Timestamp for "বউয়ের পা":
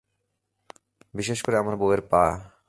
1.75-2.51